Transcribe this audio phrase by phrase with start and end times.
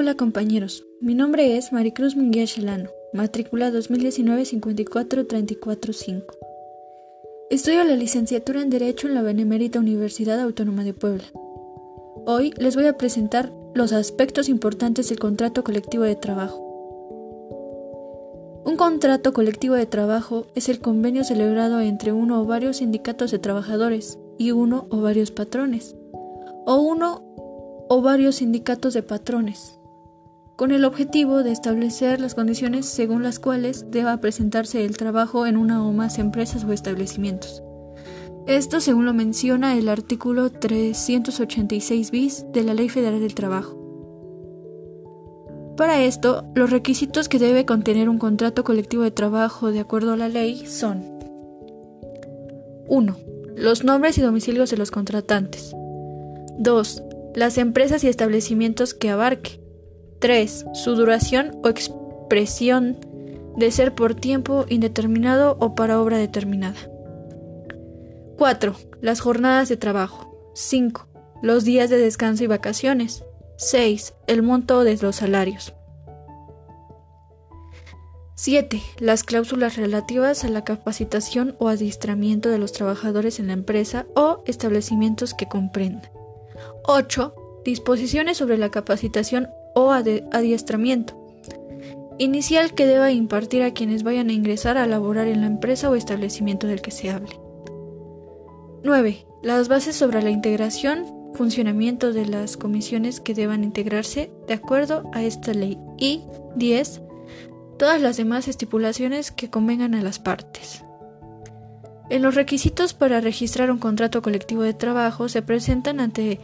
[0.00, 6.22] Hola compañeros, mi nombre es Maricruz Munguía Chelano, matrícula 2019-54345.
[7.50, 11.24] Estudio la licenciatura en Derecho en la Benemérita Universidad Autónoma de Puebla.
[12.24, 16.62] Hoy les voy a presentar los aspectos importantes del contrato colectivo de trabajo.
[18.64, 23.38] Un contrato colectivo de trabajo es el convenio celebrado entre uno o varios sindicatos de
[23.38, 25.94] trabajadores y uno o varios patrones,
[26.64, 27.22] o uno
[27.90, 29.78] o varios sindicatos de patrones,
[30.60, 35.56] con el objetivo de establecer las condiciones según las cuales deba presentarse el trabajo en
[35.56, 37.62] una o más empresas o establecimientos.
[38.46, 43.74] Esto según lo menciona el artículo 386 bis de la Ley Federal del Trabajo.
[45.78, 50.18] Para esto, los requisitos que debe contener un contrato colectivo de trabajo de acuerdo a
[50.18, 51.02] la ley son
[52.86, 53.16] 1.
[53.56, 55.74] Los nombres y domicilios de los contratantes.
[56.58, 57.02] 2.
[57.34, 59.59] Las empresas y establecimientos que abarque.
[60.20, 60.66] 3.
[60.74, 62.98] Su duración o expresión
[63.56, 66.78] de ser por tiempo indeterminado o para obra determinada.
[68.36, 68.76] 4.
[69.00, 70.52] Las jornadas de trabajo.
[70.54, 71.08] 5.
[71.42, 73.24] Los días de descanso y vacaciones.
[73.56, 74.14] 6.
[74.26, 75.74] El monto de los salarios.
[78.34, 78.80] 7.
[78.98, 84.42] Las cláusulas relativas a la capacitación o adiestramiento de los trabajadores en la empresa o
[84.46, 86.10] establecimientos que comprendan.
[86.84, 87.34] 8.
[87.64, 91.20] Disposiciones sobre la capacitación o adiestramiento
[92.20, 95.94] inicial que deba impartir a quienes vayan a ingresar a laborar en la empresa o
[95.94, 97.40] establecimiento del que se hable.
[98.84, 99.26] 9.
[99.42, 105.22] Las bases sobre la integración, funcionamiento de las comisiones que deban integrarse de acuerdo a
[105.22, 105.78] esta ley.
[105.96, 106.22] Y
[106.56, 107.00] 10.
[107.78, 110.84] Todas las demás estipulaciones que convengan a las partes.
[112.10, 116.40] En los requisitos para registrar un contrato colectivo de trabajo se presentan ante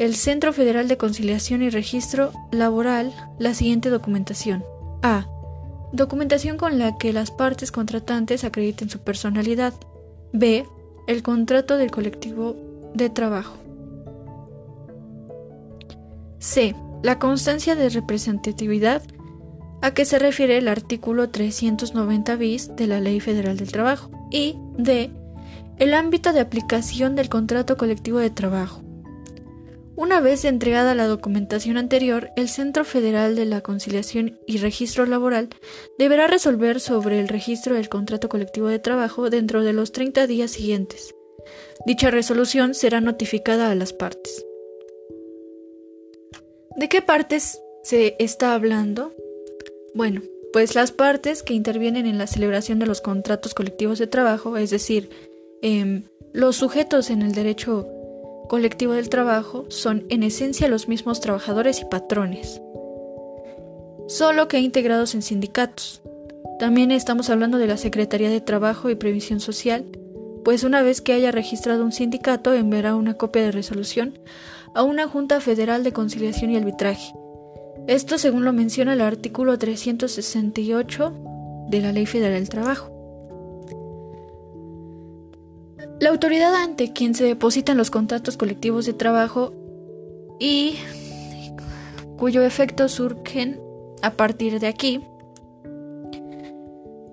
[0.00, 4.64] el Centro Federal de Conciliación y Registro Laboral la siguiente documentación.
[5.02, 5.26] A.
[5.92, 9.74] Documentación con la que las partes contratantes acrediten su personalidad.
[10.32, 10.66] B.
[11.06, 12.56] El contrato del colectivo
[12.94, 13.56] de trabajo.
[16.38, 16.74] C.
[17.02, 19.02] La constancia de representatividad
[19.82, 24.10] a que se refiere el artículo 390 bis de la Ley Federal del Trabajo.
[24.30, 25.10] Y D.
[25.76, 28.82] El ámbito de aplicación del contrato colectivo de trabajo.
[30.00, 35.50] Una vez entregada la documentación anterior, el Centro Federal de la Conciliación y Registro Laboral
[35.98, 40.52] deberá resolver sobre el registro del contrato colectivo de trabajo dentro de los 30 días
[40.52, 41.14] siguientes.
[41.84, 44.42] Dicha resolución será notificada a las partes.
[46.76, 49.12] ¿De qué partes se está hablando?
[49.92, 50.22] Bueno,
[50.54, 54.70] pues las partes que intervienen en la celebración de los contratos colectivos de trabajo, es
[54.70, 55.10] decir,
[55.60, 57.99] em, los sujetos en el derecho
[58.50, 62.60] colectivo del trabajo son en esencia los mismos trabajadores y patrones,
[64.08, 66.02] solo que integrados en sindicatos.
[66.58, 69.84] También estamos hablando de la Secretaría de Trabajo y Previsión Social,
[70.44, 74.18] pues una vez que haya registrado un sindicato enviará una copia de resolución
[74.74, 77.14] a una Junta Federal de Conciliación y Arbitraje.
[77.86, 81.14] Esto según lo menciona el artículo 368
[81.68, 82.99] de la Ley Federal del Trabajo.
[86.00, 89.52] La autoridad ante quien se depositan los contratos colectivos de trabajo
[90.38, 90.76] y
[92.16, 93.60] cuyo efecto surgen
[94.00, 95.02] a partir de aquí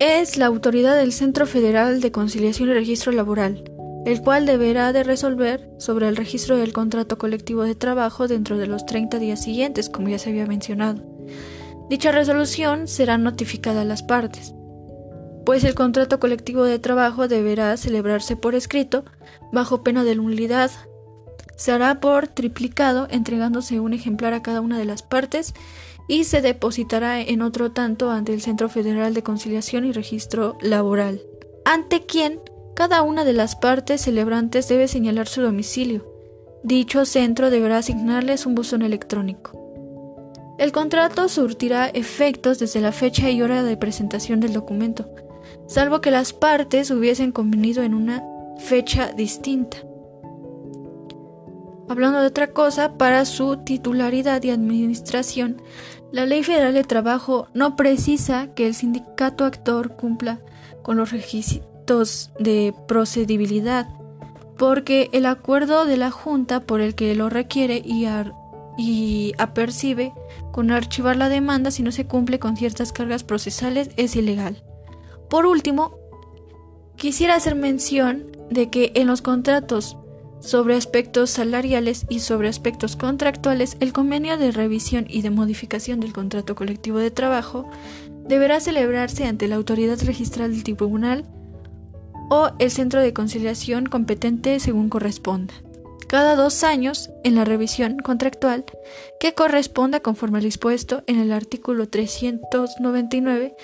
[0.00, 3.62] es la autoridad del Centro Federal de Conciliación y Registro Laboral,
[4.04, 8.66] el cual deberá de resolver sobre el registro del contrato colectivo de trabajo dentro de
[8.66, 11.04] los 30 días siguientes, como ya se había mencionado.
[11.88, 14.56] Dicha resolución será notificada a las partes
[15.44, 19.04] pues el contrato colectivo de trabajo deberá celebrarse por escrito
[19.52, 20.70] bajo pena de nulidad.
[21.56, 25.54] Se hará por triplicado entregándose un ejemplar a cada una de las partes
[26.08, 31.22] y se depositará en otro tanto ante el Centro Federal de Conciliación y Registro Laboral,
[31.64, 32.40] ante quien
[32.74, 36.06] cada una de las partes celebrantes debe señalar su domicilio.
[36.64, 39.58] Dicho centro deberá asignarles un buzón electrónico.
[40.58, 45.08] El contrato surtirá efectos desde la fecha y hora de presentación del documento,
[45.66, 48.24] salvo que las partes hubiesen convenido en una
[48.58, 49.78] fecha distinta.
[51.88, 55.60] Hablando de otra cosa, para su titularidad y administración,
[56.10, 60.40] la Ley Federal de Trabajo no precisa que el sindicato actor cumpla
[60.82, 63.88] con los requisitos de procedibilidad,
[64.56, 70.12] porque el acuerdo de la Junta por el que lo requiere y, apercibe
[70.50, 74.62] con archivar la demanda si no se cumple con ciertas cargas procesales es ilegal.
[75.32, 75.96] Por último,
[76.96, 79.96] quisiera hacer mención de que en los contratos
[80.40, 86.12] Sobre aspectos salariales y sobre aspectos contractuales, el convenio de revisión y de modificación del
[86.12, 87.70] contrato colectivo de trabajo
[88.26, 91.24] deberá celebrarse ante la autoridad registral del tribunal
[92.28, 95.54] o el centro de conciliación competente según corresponda.
[96.08, 98.64] Cada dos años en la revisión contractual
[99.20, 103.54] que corresponda conforme al dispuesto en el artículo 399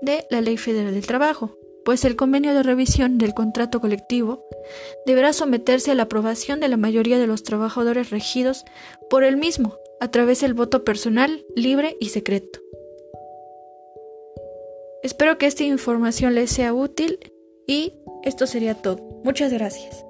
[0.00, 4.46] de la Ley Federal del Trabajo, pues el convenio de revisión del contrato colectivo
[5.06, 8.64] deberá someterse a la aprobación de la mayoría de los trabajadores regidos
[9.10, 12.60] por el mismo a través del voto personal, libre y secreto.
[15.02, 17.18] Espero que esta información les sea útil
[17.66, 17.92] y
[18.22, 18.96] esto sería todo.
[19.22, 20.04] Muchas gracias.